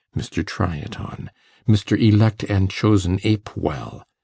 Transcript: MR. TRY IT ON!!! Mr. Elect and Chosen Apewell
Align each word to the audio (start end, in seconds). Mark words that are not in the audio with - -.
MR. 0.17 0.43
TRY 0.43 0.77
IT 0.77 0.99
ON!!! 0.99 1.29
Mr. 1.67 1.95
Elect 1.95 2.41
and 2.45 2.71
Chosen 2.71 3.19
Apewell 3.19 4.01